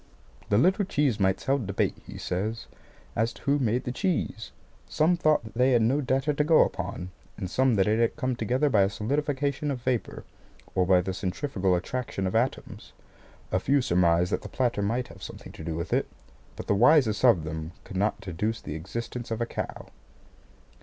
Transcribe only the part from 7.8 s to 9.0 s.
it had come together by a